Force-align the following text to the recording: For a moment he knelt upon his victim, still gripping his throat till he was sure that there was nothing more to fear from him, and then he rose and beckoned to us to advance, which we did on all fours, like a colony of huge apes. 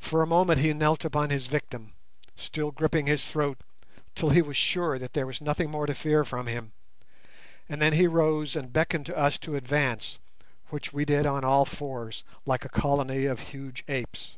For 0.00 0.20
a 0.20 0.26
moment 0.26 0.58
he 0.58 0.72
knelt 0.72 1.04
upon 1.04 1.30
his 1.30 1.46
victim, 1.46 1.92
still 2.34 2.72
gripping 2.72 3.06
his 3.06 3.24
throat 3.30 3.58
till 4.16 4.30
he 4.30 4.42
was 4.42 4.56
sure 4.56 4.98
that 4.98 5.12
there 5.12 5.28
was 5.28 5.40
nothing 5.40 5.70
more 5.70 5.86
to 5.86 5.94
fear 5.94 6.24
from 6.24 6.48
him, 6.48 6.72
and 7.68 7.80
then 7.80 7.92
he 7.92 8.08
rose 8.08 8.56
and 8.56 8.72
beckoned 8.72 9.06
to 9.06 9.16
us 9.16 9.38
to 9.38 9.54
advance, 9.54 10.18
which 10.70 10.92
we 10.92 11.04
did 11.04 11.24
on 11.24 11.44
all 11.44 11.64
fours, 11.64 12.24
like 12.46 12.64
a 12.64 12.68
colony 12.68 13.26
of 13.26 13.38
huge 13.38 13.84
apes. 13.86 14.36